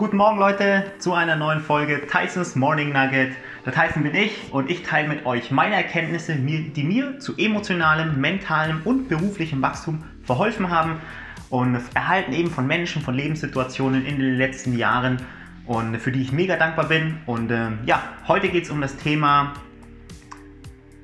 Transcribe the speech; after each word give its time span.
Guten 0.00 0.16
Morgen 0.16 0.38
Leute 0.38 0.92
zu 0.98 1.12
einer 1.12 1.36
neuen 1.36 1.60
Folge 1.60 2.06
Tysons 2.06 2.56
Morning 2.56 2.90
Nugget. 2.90 3.32
Der 3.66 3.74
Tyson 3.74 4.02
bin 4.02 4.14
ich 4.14 4.32
und 4.50 4.70
ich 4.70 4.82
teile 4.82 5.06
mit 5.06 5.26
euch 5.26 5.50
meine 5.50 5.74
Erkenntnisse, 5.74 6.36
die 6.36 6.82
mir 6.82 7.18
zu 7.18 7.36
emotionalem, 7.36 8.18
mentalem 8.18 8.80
und 8.86 9.10
beruflichem 9.10 9.60
Wachstum 9.60 10.02
verholfen 10.24 10.70
haben 10.70 11.02
und 11.50 11.78
erhalten 11.92 12.32
eben 12.32 12.50
von 12.50 12.66
Menschen, 12.66 13.02
von 13.02 13.12
Lebenssituationen 13.12 14.06
in 14.06 14.18
den 14.18 14.38
letzten 14.38 14.74
Jahren 14.78 15.18
und 15.66 15.98
für 15.98 16.10
die 16.10 16.22
ich 16.22 16.32
mega 16.32 16.56
dankbar 16.56 16.88
bin. 16.88 17.18
Und 17.26 17.50
äh, 17.50 17.68
ja, 17.84 18.02
heute 18.26 18.48
geht 18.48 18.64
es 18.64 18.70
um 18.70 18.80
das 18.80 18.96
Thema, 18.96 19.52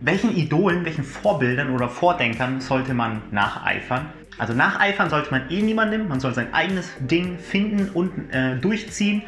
welchen 0.00 0.36
Idolen, 0.36 0.84
welchen 0.84 1.04
Vorbildern 1.04 1.70
oder 1.70 1.88
Vordenkern 1.88 2.60
sollte 2.60 2.94
man 2.94 3.22
nacheifern? 3.30 4.06
Also 4.38 4.52
nacheifern 4.52 5.08
sollte 5.08 5.30
man 5.30 5.50
eh 5.50 5.62
niemandem, 5.62 6.08
man 6.08 6.20
soll 6.20 6.34
sein 6.34 6.52
eigenes 6.52 6.92
Ding 7.00 7.38
finden 7.38 7.88
und 7.90 8.30
äh, 8.30 8.56
durchziehen. 8.56 9.22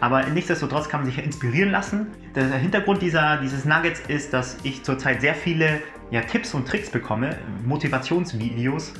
Aber 0.00 0.24
nichtsdestotrotz 0.24 0.88
kann 0.88 1.02
man 1.02 1.10
sich 1.10 1.22
inspirieren 1.22 1.70
lassen. 1.70 2.08
Der 2.34 2.46
Hintergrund 2.54 3.02
dieser, 3.02 3.38
dieses 3.38 3.64
Nuggets 3.64 4.00
ist, 4.08 4.32
dass 4.32 4.56
ich 4.62 4.82
zurzeit 4.82 5.20
sehr 5.20 5.34
viele 5.34 5.80
ja, 6.10 6.20
Tipps 6.22 6.54
und 6.54 6.66
Tricks 6.66 6.90
bekomme, 6.90 7.36
Motivationsvideos, 7.64 8.94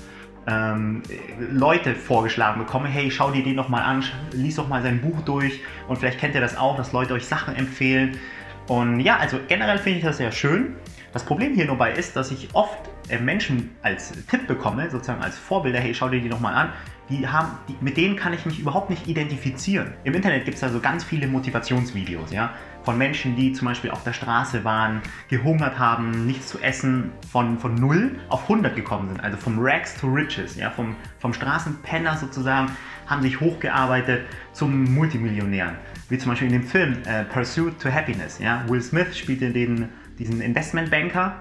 ähm, 0.47 1.03
Leute 1.39 1.95
vorgeschlagen 1.95 2.61
bekomme, 2.61 2.89
hey, 2.89 3.11
schau 3.11 3.31
dir 3.31 3.45
den 3.45 3.55
nochmal 3.55 3.83
an, 3.83 4.03
lies 4.33 4.57
doch 4.57 4.69
mal 4.69 4.83
sein 4.83 5.01
Buch 5.01 5.21
durch 5.23 5.61
und 5.89 5.97
vielleicht 5.99 6.19
kennt 6.19 6.35
ihr 6.35 6.41
das 6.41 6.57
auch, 6.57 6.77
dass 6.77 6.93
Leute 6.93 7.15
euch 7.15 7.27
Sachen 7.27 7.55
empfehlen. 7.55 8.19
Und 8.67 9.01
ja, 9.01 9.19
also 9.19 9.39
generell 9.49 9.79
finde 9.79 9.99
ich 9.99 10.05
das 10.05 10.17
sehr 10.17 10.33
schön. 10.33 10.77
Das 11.13 11.25
Problem 11.25 11.55
hier 11.55 11.67
nur 11.67 11.77
bei 11.77 11.93
ist, 11.93 12.17
dass 12.17 12.31
ich 12.31 12.49
oft 12.55 12.79
äh, 13.09 13.19
Menschen 13.19 13.71
als 13.83 14.13
Tipp 14.29 14.47
bekomme, 14.47 14.91
sozusagen 14.91 15.23
als 15.23 15.39
Vorbilder, 15.39 15.79
hey, 15.79 15.95
schau 15.95 16.09
dir 16.09 16.21
die 16.21 16.29
nochmal 16.29 16.55
an, 16.55 16.73
die 17.11 17.29
haben, 17.29 17.59
die, 17.69 17.77
mit 17.81 17.99
denen 17.99 18.17
kann 18.17 18.33
ich 18.33 18.47
mich 18.47 18.59
überhaupt 18.59 18.89
nicht 18.89 19.07
identifizieren. 19.07 19.93
Im 20.05 20.15
Internet 20.15 20.47
gibt 20.47 20.57
es 20.57 20.63
also 20.63 20.81
ganz 20.81 21.05
viele 21.05 21.27
Motivationsvideos, 21.27 22.33
ja, 22.33 22.55
von 22.83 22.97
Menschen, 22.97 23.37
die 23.37 23.53
zum 23.53 23.69
Beispiel 23.69 23.91
auf 23.91 24.03
der 24.05 24.15
Straße 24.15 24.65
waren, 24.65 25.03
gehungert 25.29 25.79
haben, 25.79 26.27
nichts 26.27 26.49
zu 26.49 26.61
essen, 26.61 27.11
von, 27.31 27.59
von 27.59 27.75
0 27.75 28.19
auf 28.31 28.45
100 28.45 28.75
gekommen 28.75 29.09
sind, 29.09 29.23
also 29.23 29.37
vom 29.37 29.59
Rags 29.59 29.95
to 30.01 30.07
Riches, 30.07 30.57
ja, 30.57 30.71
vom, 30.71 30.97
vom 31.19 31.35
Straßenpenner 31.35 32.17
sozusagen, 32.17 32.73
haben 33.07 33.21
sich 33.21 33.41
hochgearbeitet 33.41 34.23
zum 34.53 34.95
Multimillionären. 34.95 35.77
Wie 36.09 36.17
zum 36.17 36.31
Beispiel 36.31 36.49
in 36.49 36.55
dem 36.55 36.65
Film 36.65 36.97
äh, 37.05 37.25
Pursuit 37.25 37.79
to 37.79 37.91
Happiness, 37.91 38.39
ja, 38.39 38.65
Will 38.69 38.81
Smith 38.81 39.19
spielte 39.19 39.51
den, 39.51 39.89
diesen 40.19 40.41
Investmentbanker, 40.41 41.39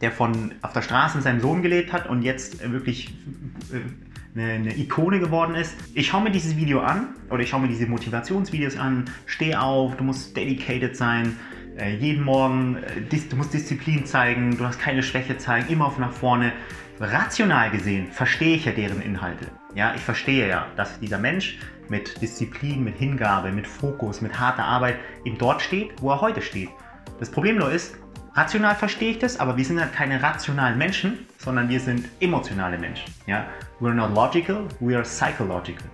der 0.00 0.12
von 0.12 0.52
auf 0.62 0.72
der 0.72 0.82
Straße 0.82 1.16
mit 1.16 1.24
seinem 1.24 1.40
Sohn 1.40 1.62
gelebt 1.62 1.92
hat 1.92 2.08
und 2.08 2.22
jetzt 2.22 2.62
äh, 2.62 2.70
wirklich 2.70 3.14
äh, 3.72 4.38
eine, 4.38 4.52
eine, 4.52 4.76
Ikone 4.76 5.18
geworden 5.18 5.54
ist. 5.54 5.74
Ich 5.94 6.08
schaue 6.08 6.22
mir 6.22 6.30
dieses 6.30 6.56
Video 6.56 6.80
an 6.80 7.08
oder 7.30 7.42
ich 7.42 7.48
schaue 7.48 7.62
mir 7.62 7.68
diese 7.68 7.86
Motivationsvideos 7.86 8.76
an. 8.76 9.06
Steh 9.24 9.54
auf, 9.54 9.96
du 9.96 10.04
musst 10.04 10.36
dedicated 10.36 10.96
sein. 10.96 11.36
Äh, 11.78 11.96
jeden 11.96 12.24
Morgen, 12.24 12.76
äh, 12.76 13.18
du 13.28 13.36
musst 13.36 13.54
Disziplin 13.54 14.04
zeigen, 14.04 14.56
du 14.56 14.64
hast 14.64 14.78
keine 14.78 15.02
Schwäche 15.02 15.38
zeigen, 15.38 15.68
immer 15.72 15.86
auf 15.86 15.98
nach 15.98 16.12
vorne. 16.12 16.52
Rational 16.98 17.70
gesehen 17.70 18.06
verstehe 18.10 18.56
ich 18.56 18.64
ja 18.64 18.72
deren 18.72 19.02
Inhalte. 19.02 19.46
Ja, 19.74 19.94
ich 19.94 20.00
verstehe 20.00 20.48
ja, 20.48 20.66
dass 20.76 20.98
dieser 20.98 21.18
Mensch 21.18 21.58
mit 21.88 22.20
Disziplin, 22.22 22.82
mit 22.82 22.96
Hingabe, 22.96 23.52
mit 23.52 23.66
Fokus, 23.66 24.22
mit 24.22 24.38
harter 24.40 24.64
Arbeit 24.64 24.96
eben 25.24 25.36
dort 25.36 25.60
steht, 25.60 25.90
wo 26.00 26.10
er 26.10 26.20
heute 26.20 26.40
steht. 26.40 26.70
Das 27.18 27.30
Problem 27.30 27.56
nur 27.56 27.70
ist, 27.70 27.96
Rational 28.34 28.74
verstehe 28.74 29.12
ich 29.12 29.18
das, 29.18 29.40
aber 29.40 29.56
wir 29.56 29.64
sind 29.64 29.80
halt 29.80 29.94
keine 29.94 30.22
rationalen 30.22 30.76
Menschen, 30.76 31.26
sondern 31.38 31.68
wir 31.70 31.80
sind 31.80 32.06
emotionale 32.20 32.76
Menschen. 32.76 33.12
Ja? 33.26 33.46
We're 33.80 33.94
not 33.94 34.14
logical, 34.14 34.68
we 34.80 34.94
are 34.94 35.04
psychological. 35.04 35.86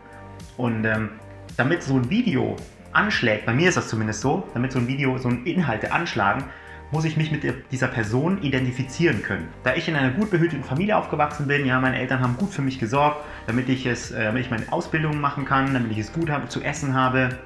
Und 0.57 0.85
ähm, 0.85 1.11
damit 1.57 1.83
so 1.83 1.95
ein 1.95 2.11
Video 2.11 2.57
anschlägt, 2.93 3.47
bei 3.47 3.53
mir 3.53 3.69
ist 3.69 3.77
das 3.77 3.89
zumindest 3.89 4.21
so, 4.23 4.49
damit 4.55 4.73
so 4.73 4.81
ein 4.81 4.89
Video, 4.89 5.17
so 5.19 5.29
ein 5.29 5.45
Inhalte 5.45 5.93
anschlagen, 5.93 6.45
muss 6.91 7.05
ich 7.05 7.17
mich 7.17 7.33
mit 7.33 7.43
dieser 7.73 7.89
Person 7.89 8.43
identifizieren 8.43 9.23
können. 9.23 9.49
Da 9.65 9.75
ich 9.75 9.89
in 9.89 9.97
einer 9.97 10.11
gut 10.11 10.31
behüteten 10.31 10.63
Familie 10.63 10.97
aufgewachsen 10.97 11.47
bin, 11.47 11.65
ja, 11.65 11.81
meine 11.81 11.99
Eltern 11.99 12.21
haben 12.21 12.37
gut 12.37 12.51
für 12.51 12.61
mich 12.61 12.79
gesorgt, 12.79 13.25
damit 13.47 13.69
ich 13.71 13.87
es, 13.87 14.11
äh, 14.11 14.25
damit 14.25 14.43
ich 14.45 14.51
meine 14.51 14.71
Ausbildung 14.71 15.21
machen 15.21 15.45
kann, 15.47 15.73
damit 15.73 15.91
ich 15.93 15.99
es 15.99 16.13
gut 16.13 16.29
habe, 16.29 16.49
zu 16.49 16.61
essen 16.61 16.95
habe. 16.95 17.39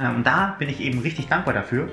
Ähm, 0.00 0.16
und 0.16 0.26
da 0.26 0.56
bin 0.58 0.68
ich 0.68 0.80
eben 0.80 0.98
richtig 0.98 1.28
dankbar 1.28 1.54
dafür. 1.54 1.88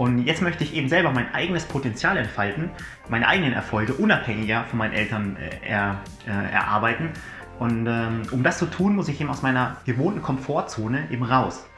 Und 0.00 0.24
jetzt 0.24 0.40
möchte 0.40 0.64
ich 0.64 0.74
eben 0.74 0.88
selber 0.88 1.10
mein 1.10 1.34
eigenes 1.34 1.66
Potenzial 1.66 2.16
entfalten, 2.16 2.70
meine 3.10 3.28
eigenen 3.28 3.52
Erfolge 3.52 3.92
unabhängiger 3.92 4.64
von 4.64 4.78
meinen 4.78 4.94
Eltern 4.94 5.36
äh, 5.36 5.50
er, 5.68 6.00
äh, 6.26 6.52
erarbeiten. 6.54 7.10
Und 7.58 7.86
ähm, 7.86 8.22
um 8.30 8.42
das 8.42 8.56
zu 8.56 8.64
tun, 8.64 8.96
muss 8.96 9.08
ich 9.08 9.20
eben 9.20 9.28
aus 9.28 9.42
meiner 9.42 9.76
gewohnten 9.84 10.22
Komfortzone 10.22 11.06
eben 11.10 11.22
raus. 11.22 11.68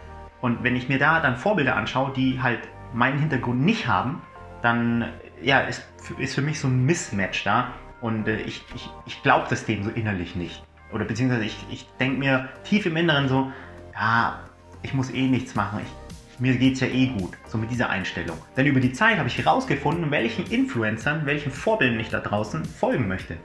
Und 0.41 0.63
wenn 0.63 0.77
ich 0.77 0.89
mir 0.89 1.01
da 1.01 1.19
dann 1.19 1.37
Vorbilder 1.37 1.75
anschaue, 1.75 2.13
die 2.13 2.41
halt 2.41 2.61
meinen 2.95 3.19
Hintergrund 3.19 3.61
nicht 3.61 3.89
haben, 3.89 4.23
dann 4.63 5.09
ja, 5.43 5.59
ist, 5.63 5.83
ist 6.19 6.37
für 6.37 6.43
mich 6.43 6.61
so 6.61 6.69
ein 6.69 6.87
Mismatch 6.87 7.43
da. 7.43 7.73
Und 8.01 8.29
äh, 8.29 8.37
ich, 8.43 8.63
ich, 8.73 8.89
ich 9.05 9.21
glaube 9.25 9.47
das 9.51 9.65
dem 9.65 9.83
so 9.83 9.91
innerlich 9.91 10.37
nicht. 10.37 10.63
Oder 10.93 11.07
beziehungsweise 11.07 11.43
ich, 11.45 11.57
ich 11.71 11.89
denke 11.99 12.21
mir 12.21 12.51
tief 12.63 12.87
im 12.87 12.97
Inneren 12.97 13.27
so, 13.27 13.51
ja, 13.95 14.39
ich 14.83 14.95
muss 14.95 15.11
eh 15.11 15.27
nichts 15.27 15.57
machen. 15.57 15.81
Ich, 15.83 16.02
mir 16.43 16.57
geht 16.57 16.75
es 16.75 16.81
ja 16.81 16.89
eh 16.89 17.07
gut, 17.07 17.39
so 17.47 17.57
mit 17.57 17.71
dieser 17.71 17.89
Einstellung. 17.89 18.37
Denn 18.57 18.67
über 18.67 18.81
die 18.81 18.93
Zeit 18.93 19.17
habe 19.17 19.29
ich 19.29 19.39
herausgefunden, 19.39 20.11
welchen 20.11 20.45
Influencern, 20.47 21.25
welchen 21.25 21.53
Vorbildern 21.53 22.01
ich 22.01 22.09
da 22.09 22.19
draußen 22.19 22.65
folgen 22.65 23.07
möchte. 23.07 23.37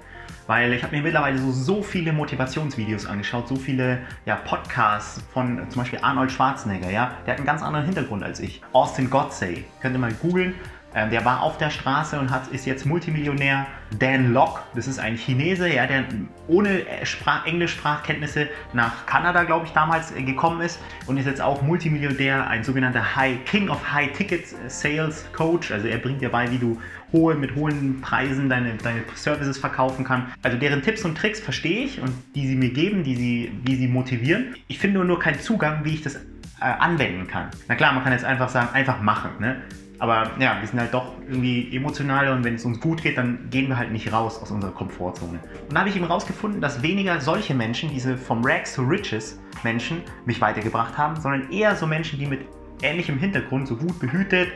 Weil 0.47 0.73
ich 0.73 0.81
habe 0.81 0.95
mir 0.95 1.03
mittlerweile 1.03 1.37
so, 1.37 1.51
so 1.51 1.83
viele 1.83 2.11
Motivationsvideos 2.11 3.05
angeschaut, 3.05 3.49
so 3.49 3.55
viele 3.55 3.99
ja, 4.25 4.37
Podcasts 4.37 5.21
von 5.31 5.69
zum 5.69 5.81
Beispiel 5.81 5.99
Arnold 6.01 6.31
Schwarzenegger, 6.31 6.89
ja, 6.89 7.11
der 7.27 7.33
hat 7.33 7.37
einen 7.37 7.45
ganz 7.45 7.61
anderen 7.61 7.85
Hintergrund 7.85 8.23
als 8.23 8.39
ich. 8.39 8.63
Austin 8.73 9.11
Godsey, 9.11 9.65
könnt 9.79 9.95
ihr 9.95 9.99
mal 9.99 10.13
googeln, 10.13 10.55
ähm, 10.95 11.09
der 11.09 11.25
war 11.25 11.43
auf 11.43 11.57
der 11.57 11.69
Straße 11.69 12.19
und 12.19 12.31
hat, 12.31 12.47
ist 12.47 12.65
jetzt 12.65 12.85
Multimillionär. 12.85 13.67
Dan 13.99 14.33
Locke, 14.33 14.59
das 14.75 14.85
ist 14.85 14.99
ein 14.99 15.15
Chinese, 15.15 15.73
ja, 15.73 15.87
der 15.87 16.03
ohne 16.49 16.81
Sprach 17.03 17.45
Englischsprachkenntnisse 17.45 18.49
nach 18.73 19.05
Kanada, 19.05 19.43
glaube 19.43 19.65
ich, 19.65 19.71
damals 19.71 20.11
äh, 20.11 20.23
gekommen 20.23 20.59
ist 20.59 20.79
und 21.05 21.17
ist 21.17 21.25
jetzt 21.25 21.39
auch 21.39 21.61
Multimillionär, 21.61 22.47
ein 22.47 22.65
sogenannter 22.65 23.15
High 23.15 23.45
King 23.45 23.69
of 23.69 23.93
High 23.93 24.11
Ticket 24.11 24.45
Sales 24.67 25.25
Coach. 25.31 25.71
Also 25.71 25.87
er 25.87 25.99
bringt 25.99 26.21
dir 26.21 26.29
bei, 26.29 26.51
wie 26.51 26.57
du 26.57 26.81
hohe, 27.13 27.35
mit 27.35 27.55
hohen 27.55 28.01
Preisen 28.01 28.49
deine, 28.49 28.75
deine 28.75 29.03
Services 29.15 29.57
verkaufen 29.57 30.03
kann. 30.03 30.25
Also 30.43 30.57
deren 30.57 30.81
Tipps 30.81 31.05
und 31.05 31.17
Tricks 31.17 31.39
verstehe 31.39 31.85
ich 31.85 32.01
und 32.01 32.11
die 32.35 32.47
sie 32.47 32.55
mir 32.55 32.69
geben, 32.69 33.03
die 33.03 33.15
sie, 33.15 33.51
wie 33.63 33.75
sie 33.75 33.87
motivieren. 33.87 34.55
Ich 34.67 34.79
finde 34.79 34.97
nur, 34.97 35.05
nur 35.05 35.19
keinen 35.19 35.39
Zugang, 35.39 35.85
wie 35.85 35.93
ich 35.93 36.01
das 36.01 36.15
äh, 36.15 36.19
anwenden 36.61 37.27
kann. 37.27 37.49
Na 37.67 37.75
klar, 37.75 37.93
man 37.93 38.03
kann 38.03 38.11
jetzt 38.11 38.25
einfach 38.25 38.49
sagen, 38.49 38.69
einfach 38.73 39.01
machen. 39.01 39.31
Ne? 39.39 39.61
Aber 39.99 40.31
ja, 40.39 40.57
wir 40.59 40.67
sind 40.67 40.79
halt 40.79 40.93
doch 40.93 41.13
irgendwie 41.27 41.75
emotional 41.75 42.29
und 42.29 42.43
wenn 42.43 42.55
es 42.55 42.65
uns 42.65 42.79
gut 42.79 43.01
geht, 43.01 43.17
dann 43.17 43.49
gehen 43.49 43.67
wir 43.67 43.77
halt 43.77 43.91
nicht 43.91 44.11
raus 44.13 44.39
aus 44.41 44.51
unserer 44.51 44.71
Komfortzone. 44.71 45.39
Und 45.67 45.73
da 45.73 45.79
habe 45.79 45.89
ich 45.89 45.95
eben 45.95 46.05
rausgefunden, 46.05 46.61
dass 46.61 46.83
weniger 46.83 47.19
solche 47.19 47.55
Menschen, 47.55 47.89
diese 47.89 48.17
vom 48.17 48.45
Rags 48.45 48.75
to 48.75 48.83
Riches 48.83 49.39
Menschen, 49.63 50.01
mich 50.25 50.39
weitergebracht 50.39 50.97
haben, 50.97 51.19
sondern 51.19 51.51
eher 51.51 51.75
so 51.75 51.87
Menschen, 51.87 52.19
die 52.19 52.27
mit 52.27 52.41
ähnlichem 52.83 53.17
Hintergrund, 53.17 53.67
so 53.67 53.75
gut 53.75 53.99
behütet, 53.99 54.49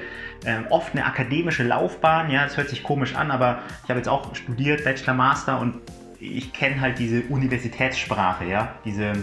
äh, 0.46 0.60
oft 0.70 0.94
eine 0.94 1.06
akademische 1.06 1.64
Laufbahn, 1.64 2.30
ja, 2.30 2.44
das 2.44 2.56
hört 2.58 2.70
sich 2.70 2.84
komisch 2.84 3.16
an, 3.16 3.32
aber 3.32 3.60
ich 3.84 3.90
habe 3.90 4.00
jetzt 4.00 4.10
auch 4.10 4.36
studiert, 4.36 4.84
Bachelor, 4.84 5.16
Master 5.16 5.60
und 5.60 5.76
ich 6.20 6.54
kenne 6.54 6.80
halt 6.80 7.00
diese 7.00 7.24
Universitätssprache, 7.24 8.46
ja, 8.46 8.76
diese 8.86 9.14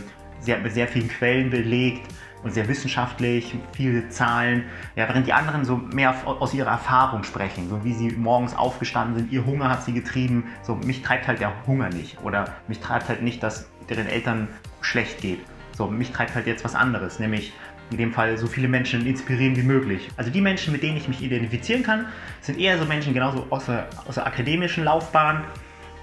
sehr, 0.41 0.59
mit 0.59 0.73
sehr 0.73 0.89
vielen 0.89 1.09
Quellen 1.09 1.51
belegt, 1.51 2.03
und 2.43 2.53
sehr 2.53 2.69
wissenschaftlich, 2.69 3.55
viele 3.73 4.09
Zahlen, 4.11 4.65
ja, 4.97 5.09
während 5.09 5.27
die 5.27 5.33
anderen 5.33 5.65
so 5.65 5.77
mehr 5.77 6.15
aus 6.25 6.55
ihrer 6.55 6.71
Erfahrung 6.71 7.25
sprechen, 7.25 7.69
so 7.69 7.85
wie 7.85 7.93
sie 7.93 8.11
morgens 8.13 8.57
aufgestanden 8.57 9.17
sind, 9.17 9.33
ihr 9.33 9.45
Hunger 9.45 9.69
hat 9.69 9.85
sie 9.85 9.93
getrieben, 9.93 10.45
so 10.63 10.75
mich 10.77 11.03
treibt 11.03 11.27
halt 11.27 11.41
der 11.41 11.53
Hunger 11.67 11.89
nicht 11.89 12.19
oder 12.23 12.55
mich 12.69 12.81
treibt 12.81 13.09
halt 13.09 13.23
nicht, 13.23 13.43
dass 13.43 13.69
deren 13.89 14.07
Eltern 14.07 14.49
schlecht 14.81 15.21
geht. 15.21 15.41
So, 15.73 15.87
mich 15.87 16.11
treibt 16.13 16.35
halt 16.35 16.47
jetzt 16.47 16.65
was 16.65 16.75
anderes, 16.75 17.19
nämlich 17.19 17.53
in 17.91 17.97
dem 17.97 18.13
Fall 18.13 18.37
so 18.37 18.47
viele 18.47 18.69
Menschen 18.69 19.07
inspirieren 19.07 19.57
wie 19.57 19.63
möglich. 19.63 20.09
Also 20.17 20.31
die 20.31 20.41
Menschen, 20.41 20.73
mit 20.73 20.83
denen 20.83 20.97
ich 20.97 21.09
mich 21.09 21.23
identifizieren 21.23 21.83
kann, 21.83 22.07
sind 22.41 22.59
eher 22.59 22.79
so 22.79 22.85
Menschen 22.85 23.15
genauso 23.15 23.47
aus 23.51 23.67
der, 23.67 23.89
aus 24.07 24.17
der 24.17 24.27
akademischen 24.27 24.85
Laufbahn, 24.85 25.45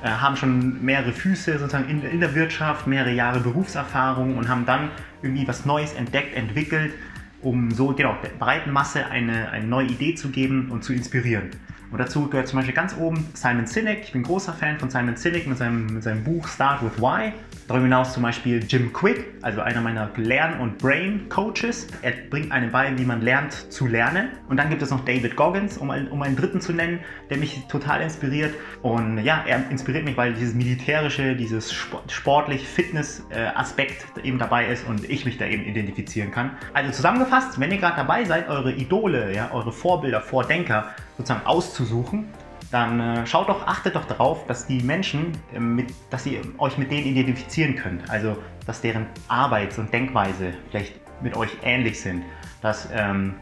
haben 0.09 0.35
schon 0.35 0.83
mehrere 0.83 1.11
Füße 1.11 1.57
sozusagen 1.57 1.89
in, 1.89 2.03
in, 2.03 2.19
der 2.19 2.35
Wirtschaft, 2.35 2.87
mehrere 2.87 3.11
Jahre 3.11 3.39
Berufserfahrung 3.39 4.37
und 4.37 4.47
haben 4.47 4.65
dann 4.65 4.89
irgendwie 5.21 5.47
was 5.47 5.65
Neues 5.65 5.93
entdeckt, 5.93 6.35
entwickelt, 6.35 6.93
um 7.41 7.71
so 7.71 7.87
genau 7.87 8.15
der 8.23 8.29
breiten 8.29 8.71
Masse 8.71 9.05
eine, 9.07 9.49
eine 9.49 9.65
neue 9.65 9.87
Idee 9.87 10.15
zu 10.15 10.29
geben 10.29 10.69
und 10.71 10.83
zu 10.83 10.93
inspirieren. 10.93 11.51
Und 11.95 11.99
dazu 11.99 12.27
gehört 12.27 12.49
zum 12.49 12.59
Beispiel 12.59 12.75
ganz 12.75 12.93
oben 12.97 13.25
Simon 13.35 13.67
Sinek. 13.67 14.01
Ich 14.03 14.11
bin 14.11 14.23
großer 14.23 14.51
Fan 14.51 14.77
von 14.77 14.89
Simon 14.89 15.15
Sinek 15.15 15.47
mit 15.47 15.57
seinem, 15.57 15.85
mit 15.85 16.03
seinem 16.03 16.25
Buch 16.25 16.45
Start 16.45 16.83
with 16.83 17.01
Why. 17.01 17.31
Darüber 17.69 17.85
hinaus 17.85 18.11
zum 18.11 18.21
Beispiel 18.21 18.61
Jim 18.67 18.91
Quick, 18.91 19.23
also 19.41 19.61
einer 19.61 19.79
meiner 19.79 20.09
Lern- 20.17 20.59
und 20.59 20.77
Brain-Coaches. 20.77 21.87
Er 22.01 22.11
bringt 22.29 22.51
einem 22.51 22.69
bei, 22.69 22.95
wie 22.97 23.05
man 23.05 23.21
lernt 23.21 23.71
zu 23.71 23.87
lernen. 23.87 24.27
Und 24.49 24.57
dann 24.57 24.69
gibt 24.69 24.81
es 24.81 24.91
noch 24.91 25.05
David 25.05 25.37
Goggins, 25.37 25.77
um, 25.77 25.89
um 25.89 26.21
einen 26.21 26.35
dritten 26.35 26.59
zu 26.59 26.73
nennen, 26.73 26.99
der 27.29 27.37
mich 27.37 27.65
total 27.69 28.01
inspiriert. 28.01 28.53
Und 28.81 29.19
ja, 29.19 29.45
er 29.47 29.71
inspiriert 29.71 30.03
mich, 30.03 30.17
weil 30.17 30.33
dieses 30.33 30.53
militärische, 30.53 31.37
dieses 31.37 31.73
sportlich 31.73 32.67
Fitness-Aspekt 32.67 34.05
eben 34.21 34.37
dabei 34.37 34.67
ist 34.67 34.85
und 34.85 35.09
ich 35.09 35.23
mich 35.23 35.37
da 35.37 35.45
eben 35.45 35.63
identifizieren 35.63 36.29
kann. 36.29 36.51
Also 36.73 36.91
zusammengefasst, 36.91 37.57
wenn 37.57 37.71
ihr 37.71 37.77
gerade 37.77 37.95
dabei 37.95 38.25
seid, 38.25 38.49
eure 38.49 38.73
Idole, 38.73 39.33
ja, 39.33 39.51
eure 39.53 39.71
Vorbilder, 39.71 40.19
Vordenker 40.19 40.93
sozusagen 41.17 41.45
auszusuchen, 41.45 42.27
dann 42.71 42.99
äh, 42.99 43.27
schaut 43.27 43.47
doch, 43.49 43.65
achtet 43.67 43.95
doch 43.95 44.05
darauf, 44.05 44.45
dass 44.47 44.67
die 44.67 44.81
Menschen, 44.81 45.31
äh, 45.53 45.59
mit, 45.59 45.93
dass 46.09 46.25
ihr 46.25 46.41
euch 46.57 46.77
mit 46.77 46.91
denen 46.91 47.07
identifizieren 47.07 47.75
könnt. 47.75 48.09
Also, 48.09 48.37
dass 48.65 48.81
deren 48.81 49.05
Arbeits- 49.27 49.77
und 49.77 49.93
Denkweise 49.93 50.53
vielleicht 50.69 50.93
mit 51.21 51.37
euch 51.37 51.51
ähnlich 51.63 52.01
sind, 52.01 52.23
dass 52.61 52.89
ähm, 52.93 53.35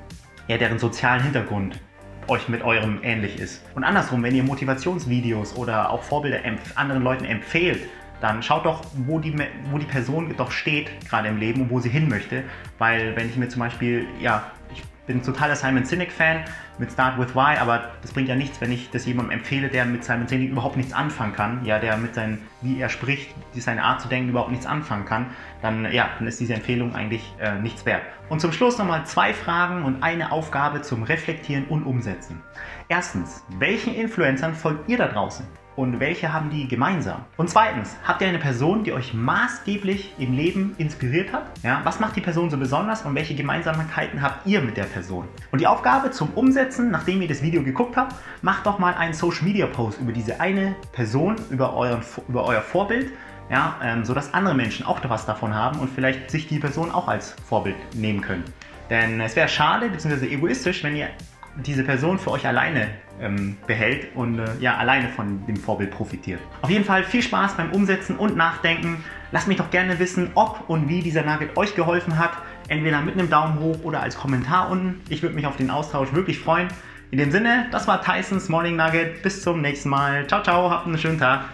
ja, 0.47 0.57
deren 0.57 0.77
sozialen 0.77 1.23
Hintergrund 1.23 1.79
euch 2.27 2.47
mit 2.47 2.61
eurem 2.63 2.99
ähnlich 3.03 3.39
ist. 3.39 3.63
Und 3.75 3.83
andersrum, 3.83 4.23
wenn 4.23 4.35
ihr 4.35 4.43
Motivationsvideos 4.43 5.55
oder 5.55 5.89
auch 5.89 6.03
Vorbilder 6.03 6.39
anderen 6.75 7.03
Leuten 7.03 7.25
empfehlt, 7.25 7.87
dann 8.21 8.41
schaut 8.41 8.65
doch, 8.65 8.81
wo 9.05 9.19
die, 9.19 9.35
wo 9.69 9.77
die 9.77 9.85
Person 9.85 10.33
doch 10.37 10.51
steht, 10.51 10.89
gerade 11.09 11.27
im 11.27 11.37
Leben 11.37 11.61
und 11.61 11.69
wo 11.69 11.79
sie 11.79 11.89
hin 11.89 12.07
möchte. 12.07 12.43
Weil 12.77 13.15
wenn 13.17 13.29
ich 13.29 13.35
mir 13.35 13.49
zum 13.49 13.59
Beispiel, 13.59 14.05
ja, 14.21 14.51
ich 14.73 14.81
bin 15.05 15.21
totaler 15.21 15.55
Simon 15.55 15.83
Sinek-Fan 15.83 16.45
mit 16.77 16.91
Start 16.91 17.19
with 17.19 17.35
Why, 17.35 17.57
aber 17.57 17.91
das 18.01 18.11
bringt 18.11 18.29
ja 18.29 18.35
nichts, 18.35 18.59
wenn 18.61 18.71
ich 18.71 18.89
das 18.89 19.05
jemandem 19.05 19.39
empfehle, 19.39 19.69
der 19.69 19.85
mit 19.85 20.03
Simon 20.03 20.27
Sinek 20.27 20.51
überhaupt 20.51 20.77
nichts 20.77 20.93
anfangen 20.93 21.33
kann, 21.33 21.63
ja, 21.65 21.79
der 21.79 21.97
mit 21.97 22.15
seinen, 22.15 22.41
wie 22.61 22.79
er 22.79 22.89
spricht, 22.89 23.33
seine 23.53 23.83
Art 23.83 24.01
zu 24.01 24.07
denken 24.07 24.29
überhaupt 24.29 24.51
nichts 24.51 24.65
anfangen 24.65 25.05
kann, 25.05 25.27
dann, 25.61 25.91
ja, 25.91 26.09
dann 26.17 26.27
ist 26.27 26.39
diese 26.39 26.53
Empfehlung 26.53 26.95
eigentlich 26.95 27.33
äh, 27.39 27.59
nichts 27.59 27.85
wert. 27.85 28.03
Und 28.29 28.39
zum 28.39 28.51
Schluss 28.51 28.77
nochmal 28.77 29.05
zwei 29.05 29.33
Fragen 29.33 29.83
und 29.83 30.01
eine 30.03 30.31
Aufgabe 30.31 30.81
zum 30.81 31.03
Reflektieren 31.03 31.65
und 31.65 31.83
Umsetzen. 31.83 32.41
Erstens, 32.87 33.43
welchen 33.59 33.93
Influencern 33.93 34.55
folgt 34.55 34.89
ihr 34.89 34.97
da 34.97 35.07
draußen? 35.07 35.45
und 35.75 35.99
welche 35.99 36.31
haben 36.31 36.49
die 36.49 36.67
gemeinsam? 36.67 37.25
Und 37.37 37.49
zweitens, 37.49 37.95
habt 38.05 38.21
ihr 38.21 38.27
eine 38.27 38.39
Person, 38.39 38.83
die 38.83 38.93
euch 38.93 39.13
maßgeblich 39.13 40.13
im 40.17 40.33
Leben 40.33 40.75
inspiriert 40.77 41.33
hat? 41.33 41.45
Ja, 41.63 41.81
was 41.83 41.99
macht 41.99 42.15
die 42.15 42.21
Person 42.21 42.49
so 42.49 42.57
besonders 42.57 43.03
und 43.03 43.15
welche 43.15 43.35
Gemeinsamkeiten 43.35 44.21
habt 44.21 44.45
ihr 44.45 44.61
mit 44.61 44.77
der 44.77 44.83
Person? 44.83 45.27
Und 45.51 45.59
die 45.59 45.67
Aufgabe 45.67 46.11
zum 46.11 46.29
Umsetzen, 46.63 46.92
nachdem 46.92 47.21
ihr 47.21 47.27
das 47.27 47.42
Video 47.42 47.62
geguckt 47.62 47.98
habt, 47.98 48.15
macht 48.42 48.65
doch 48.65 48.80
mal 48.80 48.94
einen 48.94 49.13
Social 49.13 49.44
Media 49.44 49.68
Post 49.68 50.00
über 50.00 50.13
diese 50.13 50.39
eine 50.39 50.75
Person, 50.94 51.36
über, 51.50 51.75
euren, 51.75 52.01
über 52.30 52.45
euer 52.45 52.62
Vorbild, 52.62 53.12
ja, 53.51 53.75
ähm, 53.83 54.06
sodass 54.06 54.33
andere 54.33 54.56
Menschen 54.56 54.86
auch 54.86 55.01
was 55.10 55.25
davon 55.25 55.54
haben 55.54 55.80
und 55.80 55.89
vielleicht 55.89 56.31
sich 56.31 56.48
die 56.48 56.60
Person 56.60 56.89
auch 56.89 57.10
als 57.10 57.36
Vorbild 57.50 57.75
nehmen 57.95 58.21
können. 58.21 58.45
Denn 58.89 59.19
es 59.19 59.36
wäre 59.36 59.50
schade 59.50 59.89
bzw. 59.89 60.25
egoistisch, 60.27 60.86
wenn 60.86 60.95
ihr 60.95 61.10
diese 61.57 61.83
Person 61.83 62.18
für 62.18 62.31
euch 62.31 62.48
alleine 62.48 62.88
ähm, 63.19 63.57
behält 63.68 64.15
und 64.15 64.39
äh, 64.39 64.45
ja, 64.62 64.77
alleine 64.77 65.10
von 65.10 65.45
dem 65.45 65.57
Vorbild 65.57 65.92
profitiert. 65.92 66.39
Auf 66.62 66.69
jeden 66.69 66.86
Fall 66.86 67.04
viel 67.04 67.21
Spaß 67.21 67.57
beim 67.57 67.71
Umsetzen 67.71 68.15
und 68.15 68.38
Nachdenken. 68.38 69.04
Lasst 69.33 69.50
mich 69.50 69.57
doch 69.57 69.69
gerne 69.69 70.00
wissen, 70.00 70.31
ob 70.36 70.63
und 70.69 70.88
wie 70.88 71.01
dieser 71.01 71.24
Nugget 71.24 71.57
euch 71.57 71.75
geholfen 71.75 72.18
hat. 72.18 72.31
Entweder 72.68 73.01
mit 73.01 73.18
einem 73.18 73.30
Daumen 73.30 73.60
hoch 73.60 73.83
oder 73.83 74.01
als 74.01 74.18
Kommentar 74.18 74.69
unten. 74.69 75.01
Ich 75.10 75.21
würde 75.21 75.36
mich 75.36 75.45
auf 75.45 75.57
den 75.57 75.69
Austausch 75.69 76.13
wirklich 76.13 76.39
freuen. 76.39 76.69
In 77.12 77.19
dem 77.19 77.31
Sinne, 77.31 77.68
das 77.71 77.88
war 77.88 78.01
Tysons 78.01 78.50
Morning 78.50 78.75
Nugget. 78.75 79.21
Bis 79.21 79.42
zum 79.42 79.62
nächsten 79.62 79.89
Mal. 79.89 80.25
Ciao, 80.27 80.42
ciao, 80.42 80.69
habt 80.71 80.88
einen 80.88 80.98
schönen 80.98 81.19
Tag. 81.19 81.45